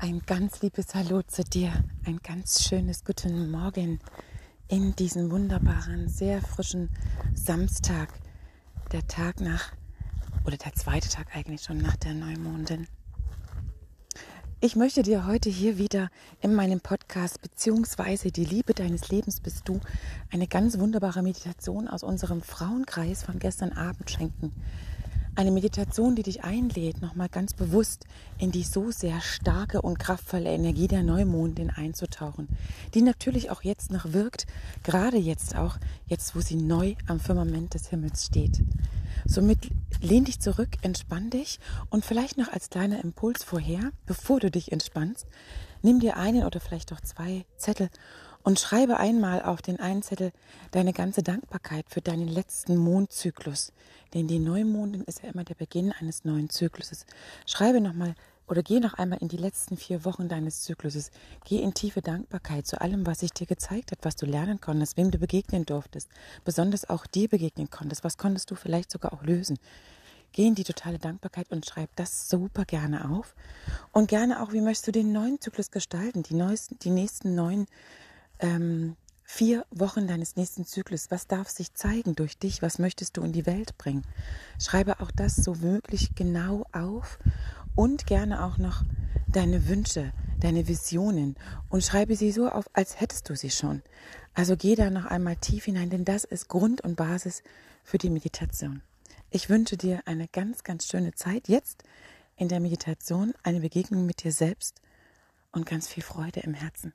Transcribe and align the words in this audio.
Ein 0.00 0.22
ganz 0.24 0.62
liebes 0.62 0.94
Hallo 0.94 1.22
zu 1.22 1.42
dir, 1.42 1.72
ein 2.06 2.20
ganz 2.22 2.62
schönes 2.62 3.04
guten 3.04 3.50
Morgen 3.50 3.98
in 4.68 4.94
diesen 4.94 5.32
wunderbaren, 5.32 6.08
sehr 6.08 6.40
frischen 6.40 6.88
Samstag, 7.34 8.08
der 8.92 9.04
Tag 9.08 9.40
nach, 9.40 9.72
oder 10.44 10.56
der 10.56 10.72
zweite 10.74 11.08
Tag 11.08 11.34
eigentlich 11.34 11.62
schon 11.62 11.78
nach 11.78 11.96
der 11.96 12.14
Neumondin. 12.14 12.86
Ich 14.60 14.76
möchte 14.76 15.02
dir 15.02 15.26
heute 15.26 15.50
hier 15.50 15.78
wieder 15.78 16.10
in 16.40 16.54
meinem 16.54 16.80
Podcast 16.80 17.42
beziehungsweise 17.42 18.30
die 18.30 18.44
Liebe 18.44 18.74
deines 18.74 19.08
Lebens 19.08 19.40
bist 19.40 19.68
du 19.68 19.80
eine 20.30 20.46
ganz 20.46 20.78
wunderbare 20.78 21.24
Meditation 21.24 21.88
aus 21.88 22.04
unserem 22.04 22.40
Frauenkreis 22.40 23.24
von 23.24 23.40
gestern 23.40 23.72
Abend 23.72 24.08
schenken. 24.08 24.52
Eine 25.38 25.52
Meditation, 25.52 26.16
die 26.16 26.24
dich 26.24 26.42
einlädt, 26.42 27.00
nochmal 27.00 27.28
ganz 27.28 27.54
bewusst 27.54 28.06
in 28.38 28.50
die 28.50 28.64
so 28.64 28.90
sehr 28.90 29.20
starke 29.20 29.82
und 29.82 30.00
kraftvolle 30.00 30.50
Energie 30.50 30.88
der 30.88 31.04
Neumondin 31.04 31.70
einzutauchen, 31.70 32.48
die 32.92 33.02
natürlich 33.02 33.48
auch 33.48 33.62
jetzt 33.62 33.92
noch 33.92 34.12
wirkt, 34.12 34.48
gerade 34.82 35.16
jetzt 35.16 35.54
auch, 35.54 35.76
jetzt 36.08 36.34
wo 36.34 36.40
sie 36.40 36.56
neu 36.56 36.96
am 37.06 37.20
Firmament 37.20 37.74
des 37.74 37.86
Himmels 37.86 38.24
steht. 38.24 38.64
Somit 39.26 39.70
lehn 40.00 40.24
dich 40.24 40.40
zurück, 40.40 40.70
entspann 40.82 41.30
dich 41.30 41.60
und 41.88 42.04
vielleicht 42.04 42.36
noch 42.36 42.52
als 42.52 42.68
kleiner 42.68 43.04
Impuls 43.04 43.44
vorher, 43.44 43.92
bevor 44.06 44.40
du 44.40 44.50
dich 44.50 44.72
entspannst, 44.72 45.28
nimm 45.82 46.00
dir 46.00 46.16
einen 46.16 46.46
oder 46.46 46.58
vielleicht 46.58 46.92
auch 46.92 47.00
zwei 47.00 47.44
Zettel 47.56 47.90
und 48.48 48.58
schreibe 48.58 48.96
einmal 48.96 49.42
auf 49.42 49.60
den 49.60 49.78
einen 49.78 50.00
Zettel 50.00 50.32
deine 50.70 50.94
ganze 50.94 51.22
Dankbarkeit 51.22 51.84
für 51.90 52.00
deinen 52.00 52.28
letzten 52.28 52.78
Mondzyklus. 52.78 53.74
Denn 54.14 54.26
die 54.26 54.38
Neumondin 54.38 55.02
ist 55.02 55.22
ja 55.22 55.28
immer 55.28 55.44
der 55.44 55.54
Beginn 55.54 55.92
eines 55.92 56.24
neuen 56.24 56.48
Zykluses. 56.48 57.04
Schreibe 57.44 57.82
nochmal 57.82 58.14
oder 58.46 58.62
geh 58.62 58.80
noch 58.80 58.94
einmal 58.94 59.18
in 59.18 59.28
die 59.28 59.36
letzten 59.36 59.76
vier 59.76 60.02
Wochen 60.06 60.30
deines 60.30 60.62
Zykluses. 60.62 61.10
Geh 61.44 61.58
in 61.58 61.74
tiefe 61.74 62.00
Dankbarkeit 62.00 62.66
zu 62.66 62.80
allem, 62.80 63.06
was 63.06 63.18
sich 63.18 63.32
dir 63.32 63.46
gezeigt 63.46 63.92
hat, 63.92 63.98
was 64.00 64.16
du 64.16 64.24
lernen 64.24 64.62
konntest, 64.62 64.96
wem 64.96 65.10
du 65.10 65.18
begegnen 65.18 65.66
durftest, 65.66 66.08
besonders 66.46 66.88
auch 66.88 67.04
dir 67.04 67.28
begegnen 67.28 67.68
konntest. 67.68 68.02
Was 68.02 68.16
konntest 68.16 68.50
du 68.50 68.54
vielleicht 68.54 68.90
sogar 68.90 69.12
auch 69.12 69.24
lösen? 69.24 69.58
Geh 70.32 70.46
in 70.46 70.54
die 70.54 70.64
totale 70.64 70.98
Dankbarkeit 70.98 71.50
und 71.50 71.66
schreib 71.66 71.94
das 71.96 72.30
super 72.30 72.64
gerne 72.64 73.10
auf. 73.10 73.34
Und 73.92 74.08
gerne 74.08 74.42
auch, 74.42 74.54
wie 74.54 74.62
möchtest 74.62 74.86
du 74.86 74.92
den 74.92 75.12
neuen 75.12 75.38
Zyklus 75.38 75.70
gestalten, 75.70 76.22
die, 76.22 76.34
neuesten, 76.34 76.78
die 76.78 76.90
nächsten 76.90 77.34
neun 77.34 77.66
ähm, 78.40 78.96
vier 79.24 79.66
Wochen 79.70 80.06
deines 80.06 80.36
nächsten 80.36 80.64
Zyklus. 80.64 81.10
Was 81.10 81.26
darf 81.26 81.48
sich 81.48 81.74
zeigen 81.74 82.14
durch 82.14 82.38
dich? 82.38 82.62
Was 82.62 82.78
möchtest 82.78 83.16
du 83.16 83.22
in 83.22 83.32
die 83.32 83.46
Welt 83.46 83.76
bringen? 83.76 84.04
Schreibe 84.58 85.00
auch 85.00 85.10
das 85.10 85.36
so 85.36 85.60
wirklich 85.60 86.14
genau 86.14 86.64
auf 86.72 87.18
und 87.74 88.06
gerne 88.06 88.44
auch 88.44 88.58
noch 88.58 88.82
deine 89.28 89.68
Wünsche, 89.68 90.12
deine 90.40 90.66
Visionen 90.66 91.36
und 91.68 91.84
schreibe 91.84 92.16
sie 92.16 92.32
so 92.32 92.48
auf, 92.48 92.64
als 92.72 93.00
hättest 93.00 93.28
du 93.28 93.36
sie 93.36 93.50
schon. 93.50 93.82
Also 94.34 94.56
geh 94.56 94.74
da 94.74 94.88
noch 94.88 95.04
einmal 95.04 95.36
tief 95.36 95.66
hinein, 95.66 95.90
denn 95.90 96.04
das 96.04 96.24
ist 96.24 96.48
Grund 96.48 96.80
und 96.80 96.96
Basis 96.96 97.42
für 97.84 97.98
die 97.98 98.10
Meditation. 98.10 98.82
Ich 99.30 99.50
wünsche 99.50 99.76
dir 99.76 100.00
eine 100.06 100.26
ganz, 100.28 100.64
ganz 100.64 100.86
schöne 100.86 101.12
Zeit 101.12 101.48
jetzt 101.48 101.84
in 102.36 102.48
der 102.48 102.60
Meditation, 102.60 103.34
eine 103.42 103.60
Begegnung 103.60 104.06
mit 104.06 104.24
dir 104.24 104.32
selbst 104.32 104.80
und 105.52 105.66
ganz 105.66 105.86
viel 105.86 106.02
Freude 106.02 106.40
im 106.40 106.54
Herzen. 106.54 106.94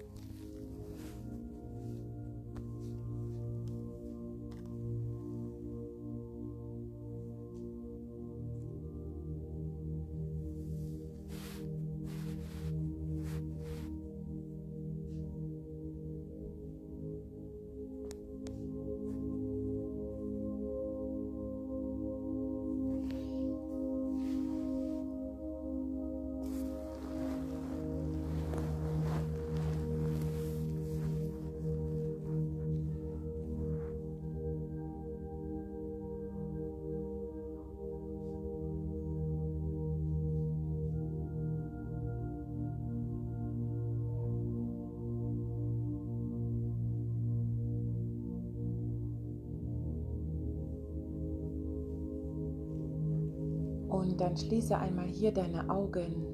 Und 54.01 54.19
dann 54.19 54.35
schließe 54.35 54.75
einmal 54.75 55.05
hier 55.05 55.31
deine 55.31 55.69
Augen. 55.69 56.25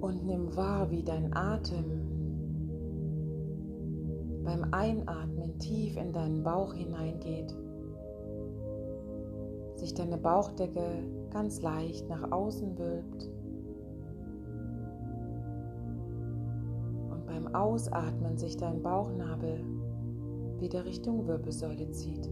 Und 0.00 0.24
nimm 0.24 0.56
wahr, 0.56 0.90
wie 0.90 1.02
dein 1.02 1.36
Atem 1.36 1.84
beim 4.44 4.64
Einatmen 4.72 5.58
tief 5.58 5.98
in 5.98 6.14
deinen 6.14 6.42
Bauch 6.42 6.72
hineingeht. 6.72 7.54
Sich 9.74 9.92
deine 9.92 10.16
Bauchdecke 10.16 10.86
ganz 11.28 11.60
leicht 11.60 12.08
nach 12.08 12.32
außen 12.32 12.78
wölbt. 12.78 13.30
Und 17.10 17.26
beim 17.26 17.54
Ausatmen 17.54 18.38
sich 18.38 18.56
dein 18.56 18.82
Bauchnabel 18.82 19.60
wieder 20.60 20.84
Richtung 20.84 21.26
Wirbelsäule 21.26 21.90
zieht. 21.90 22.26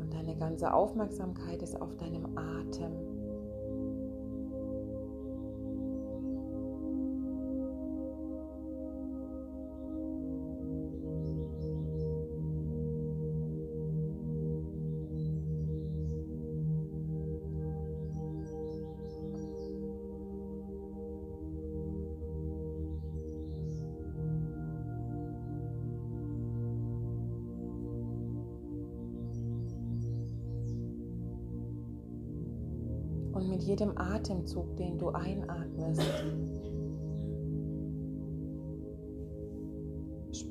Und 0.00 0.12
deine 0.12 0.36
ganze 0.36 0.72
Aufmerksamkeit 0.72 1.62
ist 1.62 1.80
auf 1.80 1.96
deinem 1.96 2.36
Atem. 2.36 3.09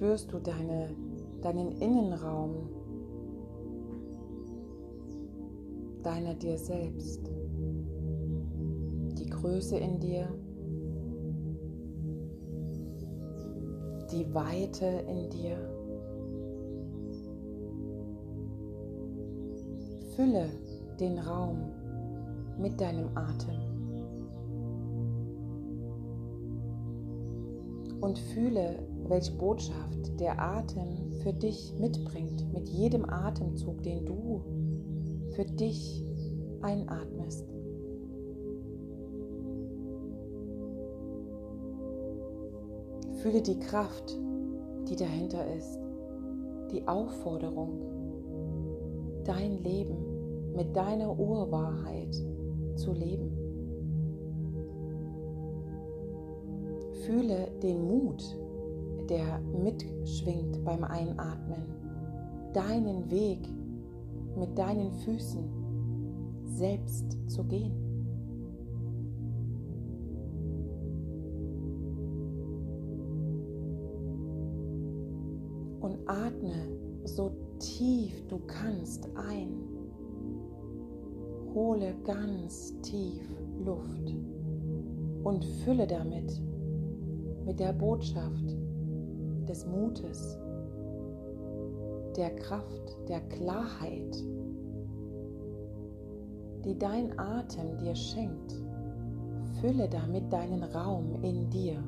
Spürst 0.10 0.34
du 0.34 0.40
deine, 0.40 0.90
deinen 1.44 1.72
Innenraum, 1.74 2.68
deiner 6.02 6.34
dir 6.34 6.58
selbst, 6.58 7.30
die 9.20 9.30
Größe 9.30 9.78
in 9.78 10.00
dir, 10.00 10.28
die 14.12 14.34
Weite 14.34 14.88
in 14.88 15.30
dir. 15.30 15.58
Fülle 20.16 20.50
den 21.00 21.20
Raum 21.20 21.72
mit 22.58 22.82
deinem 22.82 23.16
Atem. 23.16 23.60
Und 28.02 28.18
fühle, 28.18 28.89
welche 29.10 29.34
Botschaft 29.34 30.20
der 30.20 30.40
Atem 30.40 31.12
für 31.24 31.34
dich 31.34 31.74
mitbringt, 31.80 32.54
mit 32.54 32.70
jedem 32.70 33.10
Atemzug, 33.10 33.82
den 33.84 34.06
du 34.06 34.42
für 35.32 35.46
dich 35.46 36.06
einatmest. 36.62 37.46
Fühle 43.22 43.42
die 43.42 43.60
Kraft, 43.60 44.18
die 44.90 44.96
dahinter 44.96 45.46
ist, 45.54 45.80
die 46.72 46.88
Aufforderung, 46.88 47.82
dein 49.26 49.62
Leben 49.64 50.54
mit 50.56 50.76
deiner 50.76 51.18
Urwahrheit 51.18 52.16
zu 52.76 52.94
leben. 52.94 53.38
Fühle 57.06 57.50
den 57.62 57.88
Mut, 57.88 58.24
der 59.10 59.40
mitschwingt 59.40 60.64
beim 60.64 60.84
Einatmen, 60.84 61.64
deinen 62.54 63.10
Weg 63.10 63.40
mit 64.38 64.58
deinen 64.58 64.92
Füßen 64.92 65.44
selbst 66.46 67.18
zu 67.28 67.44
gehen. 67.44 67.74
Und 75.82 75.98
atme 76.08 76.54
so 77.06 77.32
tief 77.60 78.28
du 78.28 78.40
kannst 78.46 79.10
ein. 79.16 79.50
Hole 81.54 81.96
ganz 82.04 82.80
tief 82.82 83.28
Luft 83.66 84.14
und 85.24 85.44
fülle 85.64 85.88
damit 85.88 86.40
mit 87.46 87.60
der 87.60 87.74
Botschaft 87.74 88.59
des 89.50 89.66
Mutes, 89.66 90.38
der 92.16 92.30
Kraft, 92.36 92.98
der 93.10 93.20
Klarheit, 93.22 94.16
die 96.64 96.78
dein 96.78 97.18
Atem 97.18 97.78
dir 97.78 97.96
schenkt. 97.96 98.62
Fülle 99.60 99.90
damit 99.90 100.32
deinen 100.32 100.64
Raum 100.64 101.22
in 101.24 101.50
dir. 101.50 101.84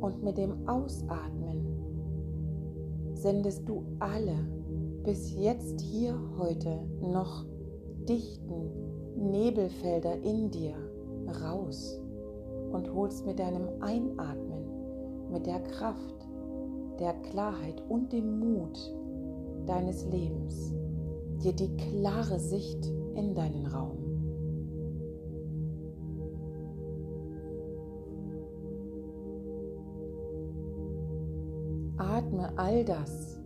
Und 0.00 0.22
mit 0.22 0.36
dem 0.36 0.68
Ausatmen 0.68 1.64
sendest 3.14 3.68
du 3.68 3.84
alle 4.00 4.36
bis 5.04 5.34
jetzt 5.34 5.80
hier 5.80 6.18
heute 6.38 6.80
noch 7.00 7.46
dichten 8.08 8.70
Nebelfelder 9.16 10.20
in 10.22 10.50
dir 10.50 10.74
raus 11.42 12.00
und 12.72 12.92
holst 12.92 13.24
mit 13.24 13.38
deinem 13.38 13.68
Einatmen, 13.80 14.53
mit 15.30 15.46
der 15.46 15.60
Kraft, 15.60 16.14
der 16.98 17.14
Klarheit 17.30 17.82
und 17.88 18.12
dem 18.12 18.38
Mut 18.38 18.78
deines 19.66 20.04
Lebens 20.06 20.74
dir 21.42 21.52
die 21.52 21.76
klare 21.76 22.38
Sicht 22.38 22.86
in 23.14 23.34
deinen 23.34 23.66
Raum. 23.66 23.98
Atme 31.96 32.52
all 32.56 32.84
das, 32.84 33.38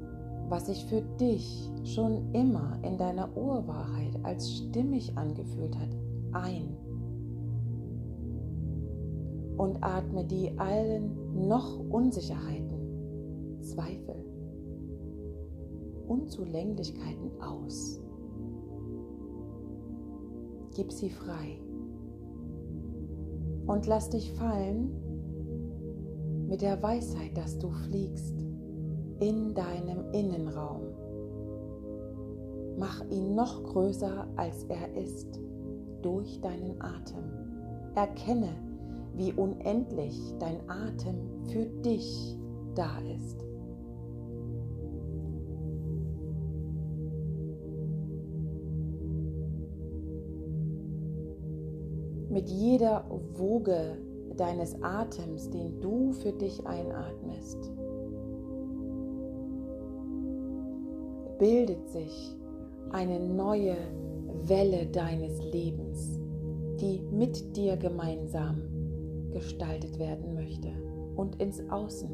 was 0.48 0.66
sich 0.66 0.84
für 0.86 1.02
dich 1.20 1.70
schon 1.84 2.32
immer 2.32 2.78
in 2.82 2.96
deiner 2.96 3.36
Urwahrheit 3.36 4.18
als 4.22 4.50
stimmig 4.56 5.16
angefühlt 5.16 5.76
hat, 5.78 5.90
ein. 6.32 6.76
Und 9.56 9.82
atme 9.82 10.24
die 10.24 10.56
allen 10.58 11.17
noch 11.34 11.78
Unsicherheiten, 11.90 13.58
Zweifel, 13.60 14.24
Unzulänglichkeiten 16.08 17.40
aus. 17.40 18.00
Gib 20.74 20.92
sie 20.92 21.10
frei 21.10 21.60
und 23.66 23.86
lass 23.86 24.10
dich 24.10 24.32
fallen 24.32 24.90
mit 26.48 26.62
der 26.62 26.82
Weisheit, 26.82 27.36
dass 27.36 27.58
du 27.58 27.70
fliegst 27.70 28.34
in 29.20 29.54
deinem 29.54 30.10
Innenraum. 30.12 30.82
Mach 32.78 33.04
ihn 33.10 33.34
noch 33.34 33.62
größer, 33.64 34.28
als 34.36 34.64
er 34.64 34.94
ist, 34.96 35.40
durch 36.00 36.40
deinen 36.40 36.80
Atem. 36.80 37.24
Erkenne, 37.94 38.50
wie 39.18 39.32
unendlich 39.32 40.16
dein 40.38 40.60
Atem 40.70 41.16
für 41.50 41.66
dich 41.82 42.36
da 42.76 42.98
ist. 43.16 43.44
Mit 52.30 52.48
jeder 52.48 53.04
Woge 53.34 53.98
deines 54.36 54.80
Atems, 54.82 55.50
den 55.50 55.80
du 55.80 56.12
für 56.12 56.32
dich 56.32 56.64
einatmest, 56.64 57.58
bildet 61.38 61.88
sich 61.88 62.36
eine 62.90 63.18
neue 63.18 63.76
Welle 64.44 64.86
deines 64.86 65.42
Lebens, 65.42 66.20
die 66.80 67.00
mit 67.10 67.56
dir 67.56 67.76
gemeinsam 67.76 68.77
gestaltet 69.30 69.98
werden 69.98 70.34
möchte 70.34 70.68
und 71.16 71.40
ins 71.40 71.60
Außen 71.68 72.10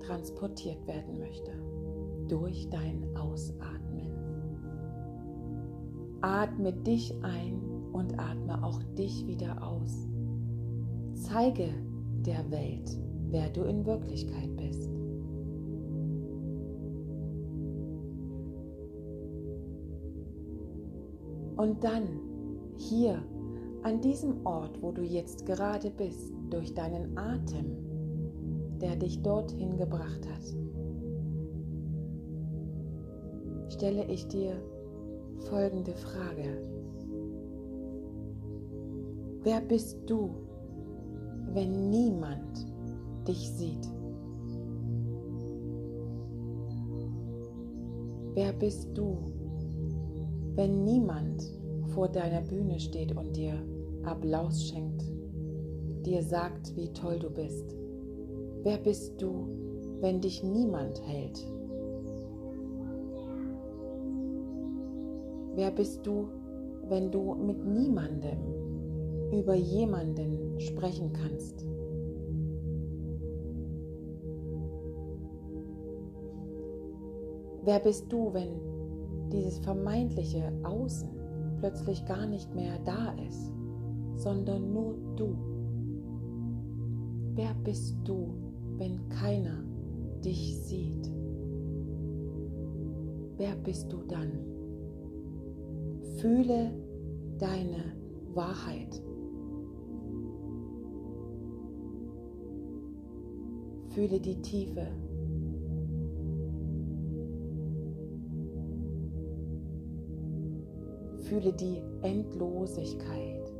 transportiert 0.00 0.86
werden 0.86 1.18
möchte 1.18 1.52
durch 2.28 2.68
dein 2.70 3.16
Ausatmen. 3.16 4.10
Atme 6.20 6.72
dich 6.72 7.14
ein 7.22 7.60
und 7.92 8.18
atme 8.18 8.64
auch 8.64 8.82
dich 8.96 9.26
wieder 9.26 9.62
aus. 9.66 10.08
Zeige 11.14 11.68
der 12.26 12.50
Welt, 12.50 12.98
wer 13.30 13.48
du 13.50 13.62
in 13.62 13.84
Wirklichkeit 13.84 14.56
bist. 14.56 14.90
Und 21.56 21.84
dann 21.84 22.08
hier 22.76 23.22
an 23.82 24.00
diesem 24.00 24.46
Ort, 24.46 24.80
wo 24.80 24.92
du 24.92 25.02
jetzt 25.02 25.44
gerade 25.46 25.90
bist, 25.90 26.32
durch 26.50 26.72
deinen 26.74 27.16
Atem, 27.18 27.76
der 28.80 28.96
dich 28.96 29.22
dorthin 29.22 29.76
gebracht 29.76 30.26
hat, 30.28 30.42
stelle 33.72 34.04
ich 34.04 34.26
dir 34.28 34.54
folgende 35.48 35.94
Frage. 35.94 36.62
Wer 39.42 39.60
bist 39.60 39.98
du, 40.06 40.30
wenn 41.52 41.90
niemand 41.90 42.66
dich 43.26 43.50
sieht? 43.50 43.88
Wer 48.34 48.52
bist 48.52 48.88
du, 48.94 49.18
wenn 50.54 50.84
niemand 50.84 51.61
vor 51.94 52.08
deiner 52.08 52.40
Bühne 52.42 52.80
steht 52.80 53.16
und 53.16 53.36
dir 53.36 53.54
Applaus 54.04 54.64
schenkt, 54.64 55.04
dir 56.04 56.22
sagt, 56.22 56.74
wie 56.76 56.92
toll 56.92 57.18
du 57.18 57.30
bist? 57.30 57.76
Wer 58.62 58.78
bist 58.78 59.20
du, 59.20 59.46
wenn 60.00 60.20
dich 60.20 60.42
niemand 60.42 61.00
hält? 61.06 61.46
Wer 65.54 65.70
bist 65.70 66.06
du, 66.06 66.28
wenn 66.88 67.10
du 67.10 67.34
mit 67.34 67.64
niemandem 67.64 68.38
über 69.32 69.54
jemanden 69.54 70.58
sprechen 70.60 71.12
kannst? 71.12 71.64
Wer 77.64 77.78
bist 77.78 78.10
du, 78.10 78.32
wenn 78.32 79.28
dieses 79.30 79.58
vermeintliche 79.58 80.52
Außen 80.64 81.21
plötzlich 81.62 82.04
gar 82.06 82.26
nicht 82.26 82.52
mehr 82.56 82.76
da 82.84 83.12
ist, 83.28 83.52
sondern 84.16 84.72
nur 84.72 84.96
du. 85.14 85.36
Wer 87.36 87.54
bist 87.62 87.96
du, 88.02 88.34
wenn 88.78 89.08
keiner 89.08 89.62
dich 90.24 90.60
sieht? 90.64 91.08
Wer 93.36 93.54
bist 93.62 93.92
du 93.92 93.98
dann? 94.08 94.32
Fühle 96.16 96.74
deine 97.38 97.94
Wahrheit. 98.34 99.00
Fühle 103.90 104.18
die 104.18 104.42
Tiefe 104.42 104.88
Fühle 111.32 111.52
die 111.54 111.80
Endlosigkeit. 112.02 113.50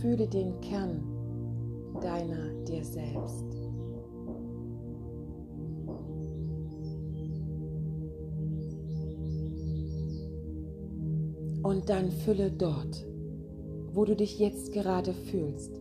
Fühle 0.00 0.26
den 0.26 0.58
Kern 0.62 1.02
deiner 2.00 2.54
dir 2.64 2.82
selbst. 2.82 3.44
Und 11.62 11.90
dann 11.90 12.10
fülle 12.10 12.50
dort, 12.50 13.06
wo 13.92 14.06
du 14.06 14.16
dich 14.16 14.38
jetzt 14.38 14.72
gerade 14.72 15.12
fühlst, 15.12 15.78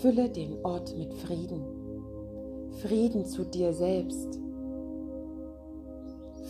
fülle 0.00 0.30
den 0.30 0.64
Ort 0.64 0.96
mit 0.96 1.12
Frieden. 1.12 1.73
Frieden 2.86 3.24
zu 3.24 3.46
dir 3.46 3.72
selbst, 3.72 4.38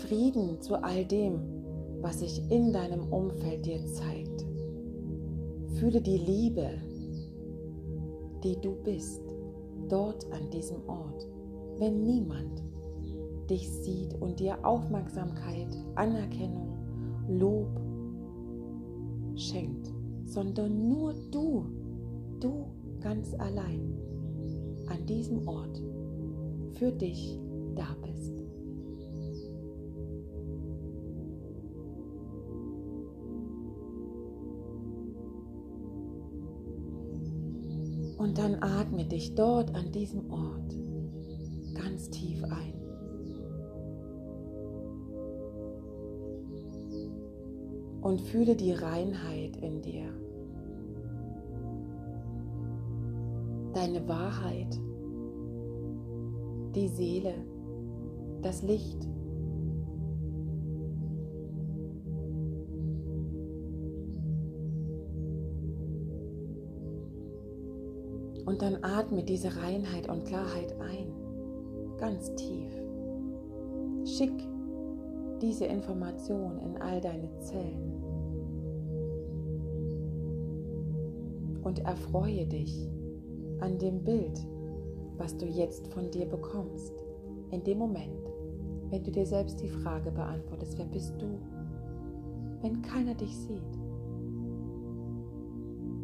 Frieden 0.05 0.61
zu 0.61 0.75
all 0.83 1.05
dem, 1.05 1.39
was 2.01 2.19
sich 2.19 2.43
in 2.51 2.73
deinem 2.73 3.13
Umfeld 3.13 3.65
dir 3.65 3.87
zeigt. 3.87 4.45
Fühle 5.79 6.01
die 6.01 6.19
Liebe, 6.19 6.71
die 8.43 8.61
du 8.61 8.75
bist, 8.83 9.23
dort 9.89 10.27
an 10.33 10.51
diesem 10.51 10.79
Ort, 10.89 11.25
wenn 11.79 12.03
niemand 12.03 12.65
dich 13.49 13.71
sieht 13.71 14.21
und 14.21 14.41
dir 14.41 14.59
Aufmerksamkeit, 14.67 15.69
Anerkennung, 15.95 16.77
Lob 17.29 17.81
schenkt, 19.37 19.89
sondern 20.25 20.89
nur 20.89 21.15
du, 21.31 21.67
du 22.41 22.67
ganz 22.99 23.33
allein 23.35 23.97
an 24.89 25.07
diesem 25.07 25.47
Ort 25.47 25.81
für 26.75 26.93
dich 26.93 27.39
da 27.75 27.97
bist. 28.03 28.33
Und 38.19 38.39
dann 38.39 38.57
atme 38.63 39.05
dich 39.05 39.35
dort 39.35 39.75
an 39.75 39.93
diesem 39.93 40.31
Ort 40.31 40.75
ganz 41.75 42.11
tief 42.11 42.43
ein. 42.45 42.75
Und 48.01 48.21
fühle 48.21 48.55
die 48.55 48.73
Reinheit 48.73 49.57
in 49.57 49.81
dir. 49.83 50.09
Deine 53.75 54.07
Wahrheit, 54.07 54.79
die 56.75 56.89
Seele, 56.89 57.35
das 58.43 58.63
Licht. 58.63 59.09
Und 68.47 68.61
dann 68.61 68.79
atme 68.83 69.25
diese 69.25 69.57
Reinheit 69.57 70.09
und 70.09 70.25
Klarheit 70.27 70.79
ein, 70.81 71.13
ganz 71.97 72.35
tief. 72.35 72.71
Schick 74.05 74.33
diese 75.41 75.65
Information 75.65 76.59
in 76.59 76.77
all 76.81 77.01
deine 77.01 77.31
Zellen 77.39 78.03
und 81.63 81.79
erfreue 81.81 82.47
dich 82.47 82.89
an 83.61 83.79
dem 83.79 84.05
Bild, 84.05 84.39
was 85.19 85.37
du 85.37 85.47
jetzt 85.47 85.87
von 85.89 86.11
dir 86.11 86.27
bekommst, 86.27 86.93
in 87.51 87.63
dem 87.65 87.79
Moment, 87.79 88.33
wenn 88.91 89.03
du 89.05 89.11
dir 89.11 89.27
selbst 89.27 89.61
die 89.61 89.69
Frage 89.69 90.11
beantwortest, 90.11 90.79
wer 90.79 90.87
bist 90.87 91.15
du, 91.21 91.39
wenn 92.63 92.83
keiner 92.83 93.15
dich 93.15 93.37
sieht, 93.37 93.79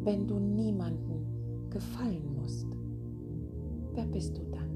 wenn 0.03 0.27
du 0.27 0.39
niemanden 0.39 1.69
gefallen 1.69 2.35
musst, 2.41 2.67
wer 3.93 4.05
bist 4.05 4.37
du 4.37 4.41
dann? 4.51 4.69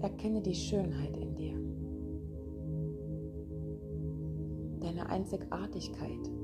Erkenne 0.00 0.40
die 0.40 0.54
Schönheit 0.54 1.16
in 1.16 1.34
dir, 1.34 1.54
deine 4.80 5.06
Einzigartigkeit. 5.08 6.39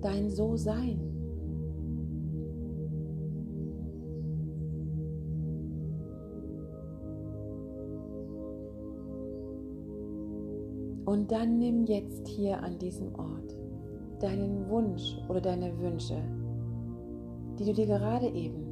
Dein 0.00 0.30
So-Sein. 0.30 1.00
Und 11.04 11.32
dann 11.32 11.58
nimm 11.58 11.84
jetzt 11.84 12.28
hier 12.28 12.62
an 12.62 12.78
diesem 12.78 13.14
Ort 13.14 13.56
deinen 14.20 14.68
Wunsch 14.68 15.16
oder 15.28 15.40
deine 15.40 15.78
Wünsche, 15.78 16.20
die 17.58 17.64
du 17.64 17.72
dir 17.72 17.86
gerade 17.86 18.28
eben 18.28 18.68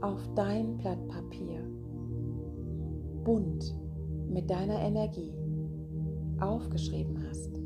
auf 0.00 0.20
dein 0.36 0.76
Blatt 0.76 1.08
Papier 1.08 1.64
bunt 3.24 3.74
mit 4.28 4.48
deiner 4.50 4.78
Energie 4.80 5.32
aufgeschrieben 6.38 7.24
hast. 7.28 7.63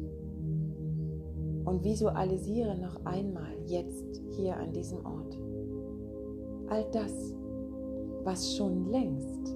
Und 1.68 1.84
visualisiere 1.84 2.78
noch 2.78 3.04
einmal 3.04 3.52
jetzt 3.66 4.22
hier 4.30 4.56
an 4.56 4.72
diesem 4.72 5.04
Ort 5.04 5.38
all 6.68 6.86
das, 6.92 7.34
was 8.24 8.56
schon 8.56 8.90
längst 8.90 9.54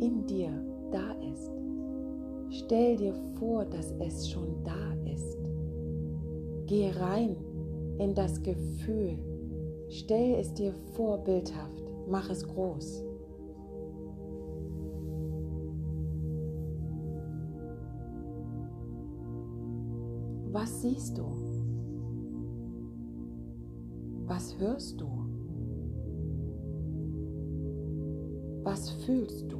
in 0.00 0.26
dir 0.26 0.50
da 0.90 1.12
ist. 1.32 1.50
Stell 2.50 2.96
dir 2.98 3.14
vor, 3.38 3.64
dass 3.64 3.90
es 4.00 4.28
schon 4.28 4.62
da 4.64 4.92
ist. 5.10 5.38
Geh 6.66 6.90
rein 6.90 7.36
in 7.98 8.14
das 8.14 8.42
Gefühl. 8.42 9.18
Stell 9.88 10.34
es 10.38 10.52
dir 10.52 10.74
vorbildhaft. 10.92 11.84
Mach 12.06 12.28
es 12.28 12.46
groß. 12.46 13.02
Was 20.52 20.82
siehst 20.82 21.16
du? 21.16 21.45
Hörst 24.58 24.98
du? 24.98 25.06
Was 28.62 28.88
fühlst 29.04 29.52
du? 29.52 29.58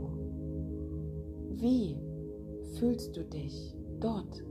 Wie 1.57 1.99
fühlst 2.79 3.15
du 3.15 3.23
dich 3.25 3.77
dort, 4.01 4.43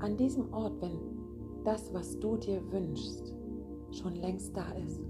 an 0.00 0.16
diesem 0.16 0.52
Ort, 0.52 0.80
wenn 0.80 0.98
das, 1.64 1.94
was 1.94 2.18
du 2.18 2.36
dir 2.36 2.60
wünschst, 2.72 3.32
schon 3.92 4.16
längst 4.16 4.56
da 4.56 4.72
ist? 4.72 5.00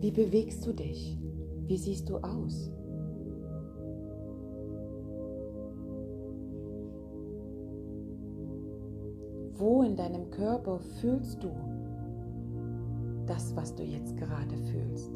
Wie 0.00 0.10
bewegst 0.10 0.66
du 0.66 0.72
dich? 0.72 1.18
Wie 1.68 1.76
siehst 1.76 2.08
du 2.08 2.16
aus? 2.16 2.72
Wo 9.58 9.82
in 9.82 9.96
deinem 9.96 10.30
Körper 10.30 10.78
fühlst 11.00 11.42
du 11.42 11.50
das, 13.26 13.56
was 13.56 13.74
du 13.74 13.82
jetzt 13.82 14.16
gerade 14.16 14.56
fühlst? 14.56 15.10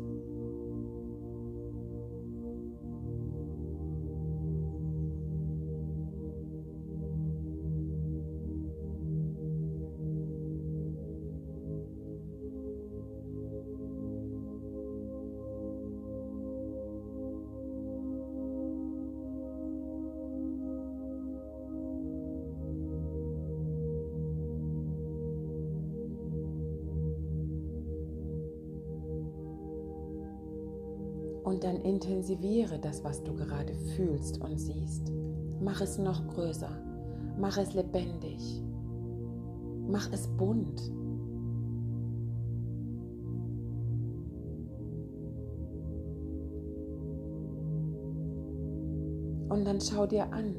Und 31.52 31.64
dann 31.64 31.82
intensiviere 31.82 32.78
das, 32.78 33.04
was 33.04 33.23
du 33.25 33.35
gerade 33.35 33.75
fühlst 33.94 34.40
und 34.40 34.59
siehst. 34.59 35.12
Mach 35.61 35.82
es 35.82 35.99
noch 35.99 36.26
größer. 36.28 36.71
Mach 37.38 37.59
es 37.59 37.75
lebendig. 37.75 38.62
Mach 39.87 40.11
es 40.12 40.28
bunt. 40.28 40.80
Und 49.50 49.66
dann 49.66 49.78
schau 49.78 50.06
dir 50.06 50.32
an, 50.32 50.54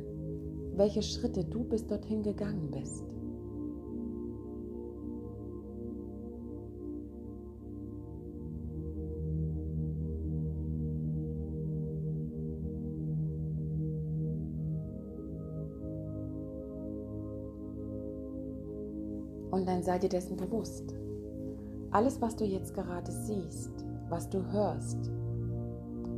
welche 0.76 1.02
Schritte 1.02 1.44
du 1.44 1.64
bis 1.64 1.88
dorthin 1.88 2.22
gegangen 2.22 2.70
bist. 2.70 3.04
Dann 19.68 19.84
sei 19.84 20.00
dir 20.00 20.10
dessen 20.10 20.38
bewusst. 20.38 20.96
Alles, 21.92 22.22
was 22.22 22.36
du 22.36 22.44
jetzt 22.44 22.74
gerade 22.74 23.12
siehst, 23.12 23.86
was 24.10 24.30
du 24.30 24.44
hörst, 24.52 25.12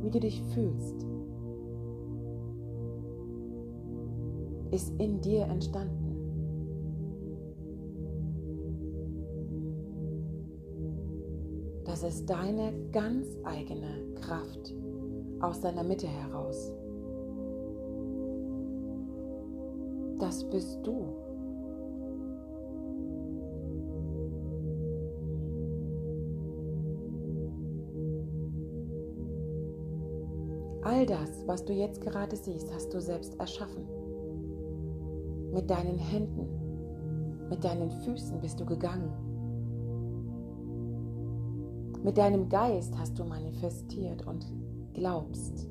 wie 0.02 0.10
du 0.10 0.20
dich 0.20 0.42
fühlst, 0.54 1.06
ist 4.70 4.92
in 4.98 5.20
dir 5.20 5.44
entstanden. 5.44 6.06
Das 11.84 12.02
ist 12.02 12.28
deine 12.28 12.72
ganz 12.92 13.26
eigene 13.44 14.14
Kraft 14.20 14.74
aus 15.40 15.60
deiner 15.60 15.82
Mitte 15.82 16.06
heraus. 16.06 16.72
Das 20.18 20.44
bist 20.50 20.78
du. 20.82 21.25
All 30.86 31.04
das, 31.04 31.42
was 31.48 31.64
du 31.64 31.72
jetzt 31.72 32.00
gerade 32.00 32.36
siehst, 32.36 32.72
hast 32.72 32.94
du 32.94 33.00
selbst 33.00 33.34
erschaffen. 33.40 33.82
Mit 35.52 35.68
deinen 35.68 35.98
Händen, 35.98 36.46
mit 37.50 37.64
deinen 37.64 37.90
Füßen 37.90 38.40
bist 38.40 38.60
du 38.60 38.64
gegangen. 38.64 39.10
Mit 42.04 42.16
deinem 42.16 42.48
Geist 42.48 42.96
hast 42.96 43.18
du 43.18 43.24
manifestiert 43.24 44.24
und 44.28 44.46
glaubst 44.94 45.66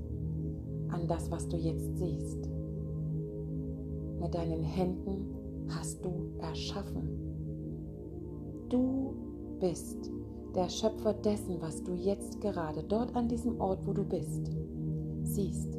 an 0.89 1.07
das, 1.07 1.31
was 1.31 1.47
du 1.47 1.55
jetzt 1.55 1.97
siehst. 1.97 2.49
Mit 4.19 4.35
deinen 4.35 4.63
Händen 4.63 5.33
hast 5.69 6.03
du 6.03 6.33
erschaffen. 6.39 7.07
Du 8.67 9.15
bist 9.61 10.11
der 10.53 10.67
Schöpfer 10.67 11.13
dessen, 11.13 11.61
was 11.61 11.81
du 11.81 11.93
jetzt 11.93 12.41
gerade 12.41 12.83
dort 12.83 13.15
an 13.15 13.29
diesem 13.29 13.61
Ort, 13.61 13.79
wo 13.87 13.93
du 13.93 14.03
bist, 14.03 14.51
siehst. 15.35 15.75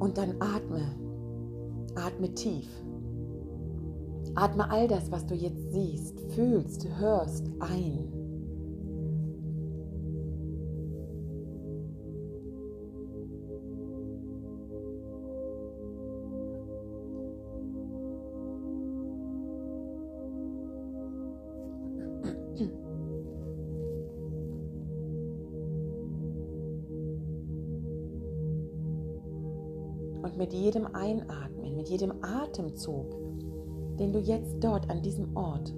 Und 0.00 0.18
dann 0.18 0.34
atme, 0.40 0.82
atme 1.94 2.34
tief. 2.34 2.68
Atme 4.34 4.68
all 4.68 4.88
das, 4.88 5.12
was 5.12 5.24
du 5.26 5.34
jetzt 5.34 5.72
siehst, 5.72 6.20
fühlst, 6.32 6.88
hörst, 6.98 7.50
ein. 7.60 8.21
Mit 30.52 30.60
jedem 30.60 30.86
Einatmen, 30.94 31.76
mit 31.76 31.88
jedem 31.88 32.12
Atemzug, 32.20 33.16
den 33.98 34.12
du 34.12 34.18
jetzt 34.18 34.62
dort 34.62 34.90
an 34.90 35.00
diesem 35.00 35.34
Ort, 35.34 35.72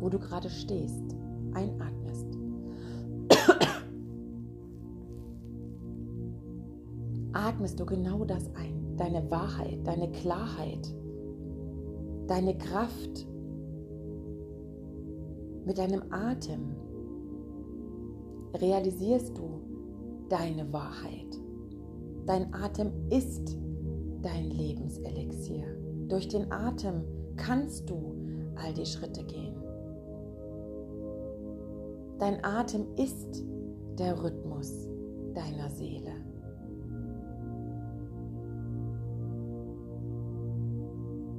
wo 0.00 0.08
du 0.08 0.18
gerade 0.18 0.48
stehst, 0.48 1.14
einatmest, 1.52 2.26
atmest 7.34 7.78
du 7.78 7.84
genau 7.84 8.24
das 8.24 8.48
ein, 8.54 8.96
deine 8.96 9.30
Wahrheit, 9.30 9.86
deine 9.86 10.10
Klarheit, 10.10 10.94
deine 12.28 12.56
Kraft 12.56 13.26
mit 15.66 15.76
deinem 15.76 16.02
Atem 16.10 16.74
realisierst 18.54 19.36
du 19.36 19.60
deine 20.30 20.72
Wahrheit. 20.72 21.26
Dein 22.24 22.52
Atem 22.54 22.90
ist 23.08 23.56
dein 24.26 24.50
Lebenselixier. 24.50 25.66
Durch 26.08 26.26
den 26.26 26.50
Atem 26.50 27.04
kannst 27.36 27.88
du 27.88 28.16
all 28.56 28.74
die 28.74 28.84
Schritte 28.84 29.22
gehen. 29.22 29.54
Dein 32.18 32.44
Atem 32.44 32.86
ist 32.96 33.44
der 33.98 34.20
Rhythmus 34.20 34.88
deiner 35.32 35.70
Seele. 35.70 36.10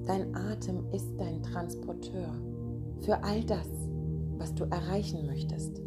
Dein 0.05 0.33
Atem 0.33 0.85
ist 0.93 1.09
dein 1.17 1.43
Transporteur 1.43 2.29
für 3.01 3.21
all 3.21 3.43
das, 3.43 3.67
was 4.37 4.55
du 4.55 4.63
erreichen 4.63 5.25
möchtest. 5.25 5.81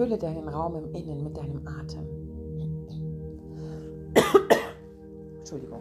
Fülle 0.00 0.16
deinen 0.16 0.48
Raum 0.48 0.76
im 0.76 0.94
Innen 0.94 1.24
mit 1.24 1.36
deinem 1.36 1.60
Atem. 1.66 2.06
Entschuldigung. 5.40 5.80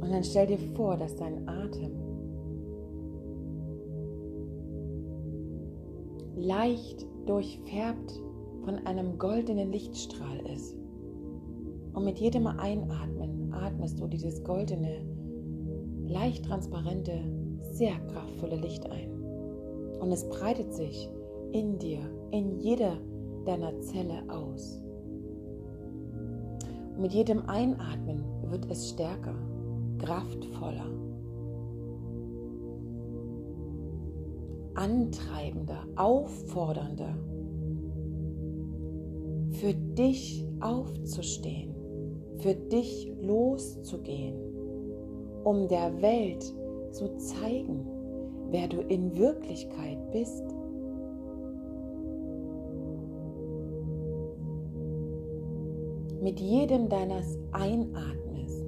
Und 0.00 0.12
dann 0.12 0.22
stell 0.22 0.46
dir 0.46 0.58
vor, 0.76 0.96
dass 0.96 1.16
dein 1.16 1.48
Atem 1.48 1.90
leicht 6.36 7.04
durchfärbt 7.26 8.22
von 8.64 8.78
einem 8.86 9.18
goldenen 9.18 9.72
Lichtstrahl 9.72 10.40
ist. 10.54 10.76
Und 11.94 12.04
mit 12.04 12.18
jedem 12.18 12.46
Einatmen 12.46 13.52
atmest 13.52 14.00
du 14.00 14.06
dieses 14.06 14.42
goldene, 14.44 15.04
leicht 16.06 16.44
transparente, 16.44 17.12
sehr 17.72 17.98
kraftvolle 18.12 18.56
Licht 18.56 18.88
ein. 18.90 19.10
Und 20.00 20.10
es 20.10 20.28
breitet 20.28 20.72
sich 20.72 21.08
in 21.52 21.78
dir, 21.78 22.00
in 22.30 22.58
jeder 22.58 22.96
deiner 23.44 23.78
Zelle 23.80 24.22
aus. 24.28 24.82
Und 26.94 27.02
mit 27.02 27.12
jedem 27.12 27.48
Einatmen 27.48 28.24
wird 28.50 28.70
es 28.70 28.90
stärker, 28.90 29.34
kraftvoller, 29.98 30.90
antreibender, 34.74 35.86
auffordernder, 35.96 37.14
für 39.62 39.74
dich 39.74 40.44
aufzustehen, 40.58 41.72
für 42.38 42.52
dich 42.52 43.12
loszugehen, 43.20 44.34
um 45.44 45.68
der 45.68 46.02
Welt 46.02 46.42
zu 46.90 47.16
zeigen, 47.16 47.86
wer 48.50 48.66
du 48.66 48.80
in 48.80 49.16
Wirklichkeit 49.16 50.10
bist. 50.10 50.42
Mit 56.20 56.40
jedem 56.40 56.88
deines 56.88 57.38
Einatmens 57.52 58.64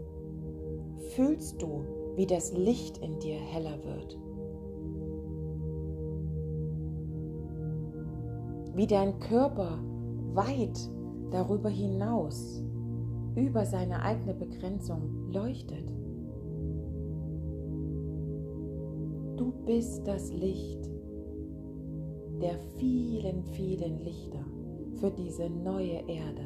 fühlst 1.16 1.60
du, 1.60 1.82
wie 2.14 2.26
das 2.26 2.52
Licht 2.52 2.98
in 2.98 3.18
dir 3.18 3.34
heller 3.34 3.82
wird. 3.82 4.16
Wie 8.76 8.86
dein 8.86 9.18
Körper 9.18 9.80
weit 10.34 10.90
darüber 11.30 11.68
hinaus, 11.68 12.64
über 13.36 13.64
seine 13.64 14.02
eigene 14.02 14.34
Begrenzung 14.34 15.30
leuchtet. 15.32 15.92
Du 19.36 19.52
bist 19.64 20.06
das 20.06 20.32
Licht 20.32 20.90
der 22.40 22.58
vielen, 22.78 23.42
vielen 23.44 23.98
Lichter 24.00 24.44
für 25.00 25.10
diese 25.10 25.48
neue 25.48 26.06
Erde. 26.06 26.44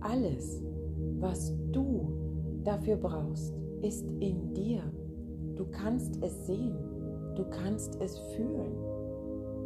Alles, 0.00 0.62
was 1.18 1.52
du 1.72 2.08
dafür 2.64 2.96
brauchst, 2.96 3.54
ist 3.82 4.06
in 4.20 4.52
dir. 4.54 4.82
Du 5.56 5.64
kannst 5.66 6.22
es 6.22 6.46
sehen, 6.46 6.76
du 7.36 7.44
kannst 7.44 8.00
es 8.00 8.18
fühlen, 8.34 8.74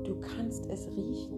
du 0.09 0.19
kannst 0.21 0.67
es 0.71 0.89
riechen. 0.97 1.38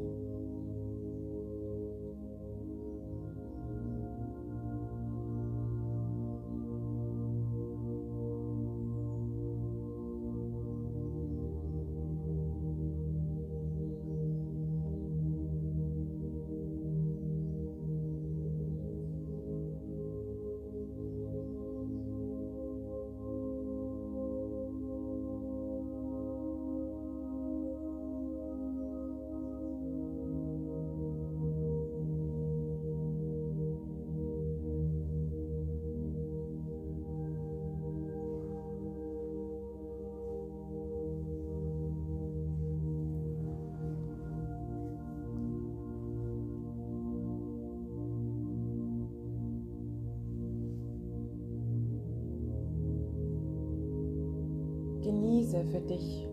Für 55.80 55.86
dich 55.86 56.28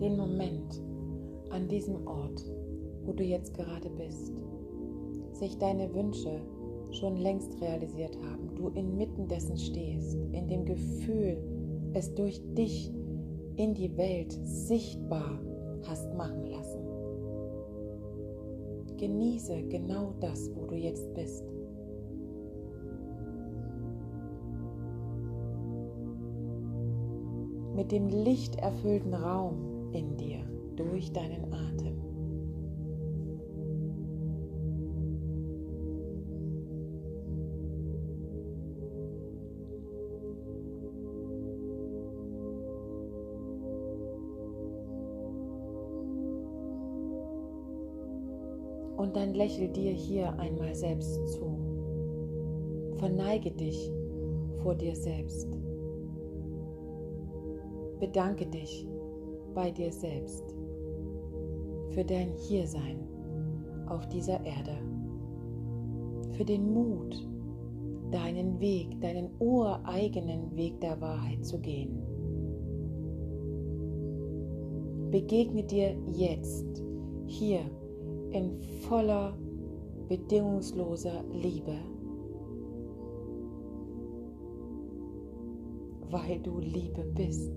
den 0.00 0.16
Moment 0.16 0.82
an 1.50 1.68
diesem 1.68 2.06
Ort, 2.06 2.44
wo 3.04 3.12
du 3.12 3.22
jetzt 3.22 3.54
gerade 3.54 3.90
bist. 3.90 4.32
Sich 5.32 5.58
deine 5.58 5.92
Wünsche 5.94 6.40
schon 6.92 7.16
längst 7.16 7.60
realisiert 7.60 8.16
haben, 8.22 8.54
du 8.56 8.68
inmitten 8.68 9.28
dessen 9.28 9.56
stehst, 9.56 10.16
in 10.32 10.48
dem 10.48 10.64
Gefühl, 10.64 11.38
es 11.92 12.14
durch 12.14 12.40
dich 12.54 12.92
in 13.56 13.74
die 13.74 13.96
Welt 13.96 14.32
sichtbar 14.42 15.40
hast 15.86 16.12
machen 16.14 16.46
lassen. 16.46 16.80
Genieße 18.96 19.62
genau 19.68 20.14
das, 20.20 20.50
wo 20.54 20.66
du 20.66 20.74
jetzt 20.74 21.14
bist. 21.14 21.44
Mit 27.74 27.92
dem 27.92 28.08
lichterfüllten 28.08 29.14
Raum 29.14 29.90
in 29.92 30.16
dir 30.16 30.40
durch 30.76 31.12
deinen 31.12 31.52
Atem. 31.52 32.10
Und 48.96 49.16
dann 49.16 49.32
lächel 49.32 49.68
dir 49.68 49.92
hier 49.92 50.38
einmal 50.38 50.74
selbst 50.74 51.14
zu. 51.30 51.58
Verneige 52.98 53.50
dich 53.50 53.90
vor 54.62 54.74
dir 54.74 54.94
selbst. 54.94 55.48
Bedanke 58.00 58.46
dich 58.46 58.88
bei 59.54 59.70
dir 59.70 59.92
selbst 59.92 60.54
für 61.90 62.02
dein 62.04 62.32
Hiersein 62.32 63.06
auf 63.88 64.08
dieser 64.08 64.42
Erde, 64.44 64.76
für 66.32 66.44
den 66.44 66.72
Mut, 66.72 67.28
deinen 68.10 68.58
Weg, 68.58 69.00
deinen 69.00 69.30
ureigenen 69.38 70.56
Weg 70.56 70.80
der 70.80 70.98
Wahrheit 71.00 71.44
zu 71.44 71.58
gehen. 71.58 71.98
Begegne 75.10 75.64
dir 75.64 75.94
jetzt, 76.06 76.82
hier, 77.26 77.60
in 78.30 78.60
voller, 78.88 79.36
bedingungsloser 80.08 81.24
Liebe, 81.32 81.74
weil 86.10 86.38
du 86.40 86.58
Liebe 86.60 87.04
bist. 87.14 87.52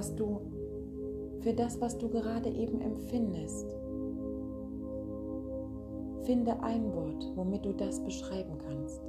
Was 0.00 0.16
du 0.16 0.40
für 1.40 1.52
das, 1.52 1.78
was 1.78 1.98
du 1.98 2.08
gerade 2.08 2.48
eben 2.48 2.80
empfindest. 2.80 3.66
Finde 6.22 6.58
ein 6.62 6.90
Wort, 6.94 7.30
womit 7.34 7.66
du 7.66 7.74
das 7.74 8.02
beschreiben 8.02 8.56
kannst. 8.66 9.02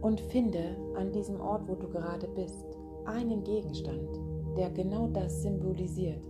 Und 0.00 0.20
finde 0.30 0.76
an 0.94 1.10
diesem 1.10 1.40
Ort, 1.40 1.66
wo 1.66 1.74
du 1.74 1.88
gerade 1.88 2.28
bist, 2.36 2.78
einen 3.04 3.42
Gegenstand, 3.42 4.20
der 4.56 4.70
genau 4.70 5.08
das 5.08 5.42
symbolisiert, 5.42 6.22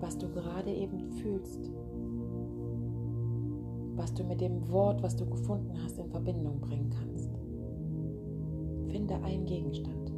was 0.00 0.18
du 0.18 0.28
gerade 0.28 0.70
eben 0.70 1.10
fühlst 1.12 1.70
was 4.02 4.12
du 4.14 4.24
mit 4.24 4.40
dem 4.40 4.68
Wort, 4.68 5.00
was 5.00 5.14
du 5.14 5.24
gefunden 5.24 5.78
hast, 5.80 5.96
in 5.96 6.10
Verbindung 6.10 6.60
bringen 6.60 6.90
kannst. 6.90 7.30
Finde 8.90 9.14
einen 9.22 9.46
Gegenstand. 9.46 10.10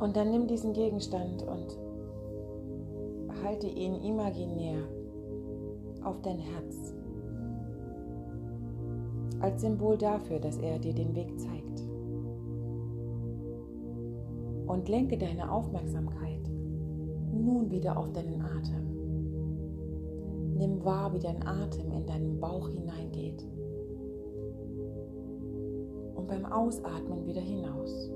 Und 0.00 0.16
dann 0.16 0.30
nimm 0.30 0.46
diesen 0.46 0.74
Gegenstand 0.74 1.42
und 1.42 1.78
halte 3.42 3.66
ihn 3.66 3.94
imaginär 4.02 4.93
auf 6.04 6.20
dein 6.22 6.38
Herz. 6.38 6.94
Als 9.40 9.60
Symbol 9.60 9.98
dafür, 9.98 10.38
dass 10.38 10.56
er 10.58 10.78
dir 10.78 10.94
den 10.94 11.14
Weg 11.14 11.38
zeigt. 11.38 11.82
Und 14.66 14.88
lenke 14.88 15.18
deine 15.18 15.50
Aufmerksamkeit 15.50 16.50
nun 17.32 17.70
wieder 17.70 17.96
auf 17.96 18.12
deinen 18.12 18.40
Atem. 18.40 18.84
Nimm 20.56 20.84
wahr, 20.84 21.12
wie 21.12 21.18
dein 21.18 21.46
Atem 21.46 21.90
in 21.92 22.06
deinen 22.06 22.40
Bauch 22.40 22.68
hineingeht. 22.68 23.44
Und 26.14 26.28
beim 26.28 26.46
Ausatmen 26.46 27.26
wieder 27.26 27.40
hinaus. 27.40 28.10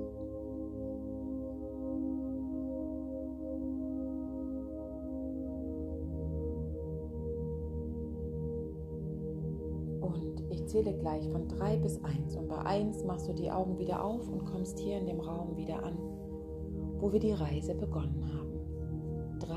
Zähle 10.69 10.93
gleich 10.93 11.27
von 11.29 11.47
3 11.47 11.77
bis 11.77 12.03
1 12.03 12.35
und 12.35 12.47
bei 12.47 12.59
1 12.59 13.03
machst 13.03 13.27
du 13.27 13.33
die 13.33 13.49
Augen 13.49 13.77
wieder 13.79 14.03
auf 14.03 14.29
und 14.29 14.45
kommst 14.45 14.79
hier 14.79 14.99
in 14.99 15.07
dem 15.07 15.19
Raum 15.19 15.57
wieder 15.57 15.83
an, 15.83 15.97
wo 16.99 17.11
wir 17.11 17.19
die 17.19 17.33
Reise 17.33 17.73
begonnen 17.73 18.23
haben. 18.33 19.39
3. 19.39 19.55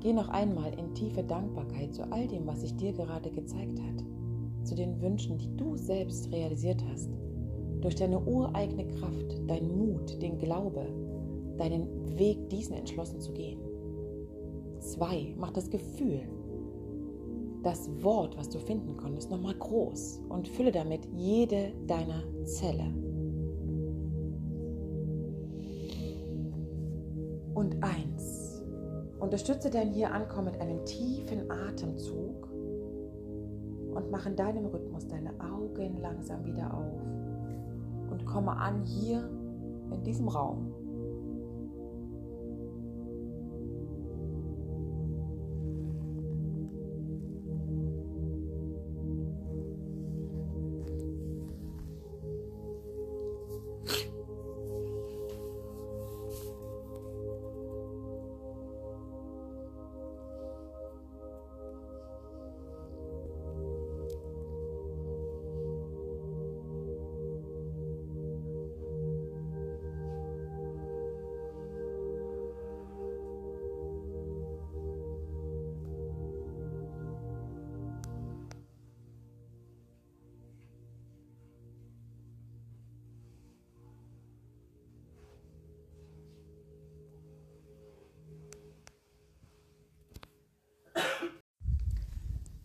Geh 0.00 0.12
noch 0.12 0.28
einmal 0.28 0.72
in 0.78 0.94
tiefe 0.94 1.22
Dankbarkeit 1.22 1.94
zu 1.94 2.02
all 2.12 2.26
dem, 2.26 2.46
was 2.46 2.60
sich 2.60 2.76
dir 2.76 2.92
gerade 2.92 3.30
gezeigt 3.30 3.80
hat, 3.80 4.04
zu 4.64 4.74
den 4.74 5.00
Wünschen, 5.00 5.38
die 5.38 5.56
du 5.56 5.76
selbst 5.76 6.30
realisiert 6.32 6.84
hast, 6.90 7.10
durch 7.80 7.94
deine 7.94 8.20
ureigene 8.20 8.86
Kraft, 8.88 9.40
deinen 9.48 9.76
Mut, 9.78 10.20
den 10.20 10.38
Glaube, 10.38 10.86
deinen 11.56 12.18
Weg, 12.18 12.48
diesen 12.50 12.74
entschlossen 12.74 13.20
zu 13.20 13.32
gehen. 13.32 13.60
2. 14.80 15.34
Mach 15.38 15.50
das 15.52 15.70
Gefühl, 15.70 16.22
das 17.62 17.90
Wort, 18.02 18.36
was 18.36 18.48
du 18.48 18.58
finden 18.58 18.96
konntest, 18.96 19.30
nochmal 19.30 19.54
groß 19.54 20.22
und 20.28 20.48
fülle 20.48 20.72
damit 20.72 21.06
jede 21.12 21.72
deiner 21.86 22.22
Zelle. 22.44 22.92
Und 27.54 27.82
eins, 27.82 28.62
unterstütze 29.18 29.70
dein 29.70 29.90
Hier-Ankommen 29.90 30.52
mit 30.52 30.60
einem 30.60 30.84
tiefen 30.84 31.50
Atemzug 31.50 32.48
und 33.94 34.10
mach 34.10 34.26
in 34.26 34.36
deinem 34.36 34.66
Rhythmus 34.66 35.06
deine 35.08 35.32
Augen 35.40 36.00
langsam 36.00 36.44
wieder 36.44 36.72
auf. 36.72 38.10
Und 38.10 38.24
komme 38.24 38.56
an 38.56 38.82
hier 38.84 39.28
in 39.92 40.02
diesem 40.02 40.28
Raum 40.28 40.72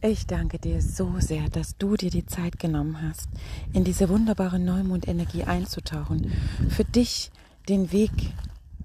Ich 0.07 0.27
danke 0.27 0.59
dir 0.59 0.83
so 0.83 1.15
sehr, 1.17 1.49
dass 1.49 1.77
du 1.77 1.95
dir 1.95 2.11
die 2.11 2.27
Zeit 2.27 2.59
genommen 2.59 3.01
hast, 3.01 3.27
in 3.73 3.83
diese 3.83 4.07
wunderbare 4.07 4.59
Neumondenergie 4.59 5.45
einzutauchen, 5.45 6.31
für 6.69 6.83
dich 6.83 7.31
den 7.67 7.91
Weg 7.91 8.11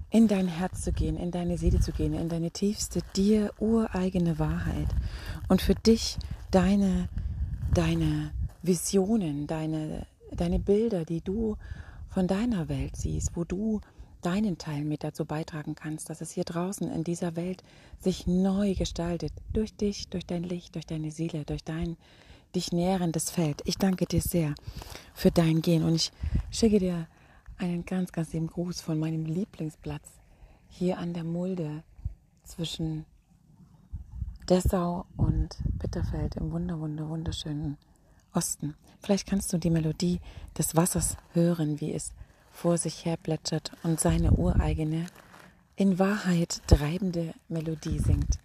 in 0.09 0.27
dein 0.27 0.47
Herz 0.47 0.81
zu 0.81 0.91
gehen, 0.91 1.17
in 1.17 1.29
deine 1.29 1.59
Seele 1.59 1.79
zu 1.79 1.91
gehen, 1.91 2.15
in 2.15 2.27
deine 2.27 2.49
tiefste, 2.49 3.01
dir 3.15 3.51
ureigene 3.59 4.39
Wahrheit 4.39 4.87
und 5.47 5.61
für 5.61 5.75
dich 5.75 6.17
deine, 6.49 7.07
deine 7.71 8.31
Visionen, 8.63 9.45
deine, 9.45 10.07
deine 10.31 10.57
Bilder, 10.57 11.05
die 11.05 11.21
du 11.21 11.55
von 12.09 12.25
deiner 12.25 12.67
Welt 12.67 12.95
siehst, 12.95 13.35
wo 13.35 13.43
du 13.43 13.79
deinen 14.21 14.57
Teil 14.57 14.83
mit 14.83 15.03
dazu 15.03 15.25
beitragen 15.25 15.75
kannst, 15.75 16.09
dass 16.09 16.21
es 16.21 16.31
hier 16.31 16.43
draußen 16.43 16.91
in 16.91 17.03
dieser 17.03 17.35
Welt 17.35 17.63
sich 17.99 18.27
neu 18.27 18.75
gestaltet. 18.75 19.33
Durch 19.53 19.75
dich, 19.75 20.09
durch 20.09 20.25
dein 20.25 20.43
Licht, 20.43 20.75
durch 20.75 20.85
deine 20.85 21.11
Seele, 21.11 21.45
durch 21.45 21.63
dein 21.63 21.97
dich 22.55 22.71
nährendes 22.71 23.31
Feld. 23.31 23.61
Ich 23.65 23.77
danke 23.77 24.05
dir 24.05 24.21
sehr 24.21 24.55
für 25.13 25.31
dein 25.31 25.61
Gehen 25.61 25.83
und 25.83 25.95
ich 25.95 26.11
schicke 26.49 26.79
dir 26.79 27.07
einen 27.57 27.85
ganz, 27.85 28.11
ganz 28.11 28.33
lieben 28.33 28.47
Gruß 28.47 28.81
von 28.81 28.99
meinem 28.99 29.25
Lieblingsplatz 29.25 30.07
hier 30.67 30.97
an 30.97 31.13
der 31.13 31.23
Mulde 31.23 31.83
zwischen 32.43 33.05
Dessau 34.49 35.05
und 35.15 35.57
Bitterfeld 35.79 36.35
im 36.35 36.51
wunder, 36.51 36.79
wunder, 36.79 37.07
wunderschönen 37.07 37.77
Osten. 38.33 38.75
Vielleicht 38.99 39.27
kannst 39.27 39.53
du 39.53 39.57
die 39.57 39.69
Melodie 39.69 40.19
des 40.57 40.75
Wassers 40.75 41.17
hören, 41.33 41.79
wie 41.79 41.93
es 41.93 42.13
vor 42.61 42.77
sich 42.77 43.05
her 43.05 43.17
plätschert 43.17 43.71
und 43.81 43.99
seine 43.99 44.33
ureigene, 44.33 45.07
in 45.75 45.97
Wahrheit 45.97 46.61
treibende 46.67 47.33
Melodie 47.47 47.97
singt. 47.97 48.37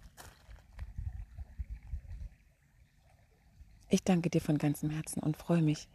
Ich 3.89 4.03
danke 4.03 4.31
dir 4.31 4.41
von 4.41 4.57
ganzem 4.57 4.89
Herzen 4.89 5.21
und 5.21 5.37
freue 5.37 5.61
mich, 5.61 5.87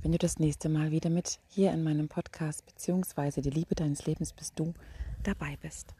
wenn 0.00 0.12
du 0.12 0.16
das 0.16 0.38
nächste 0.38 0.70
Mal 0.70 0.90
wieder 0.90 1.10
mit 1.10 1.38
hier 1.48 1.70
in 1.72 1.84
meinem 1.84 2.08
Podcast 2.08 2.64
beziehungsweise 2.64 3.42
die 3.42 3.50
Liebe 3.50 3.74
deines 3.74 4.06
Lebens 4.06 4.32
bist 4.32 4.58
du 4.58 4.72
dabei 5.22 5.58
bist. 5.60 5.94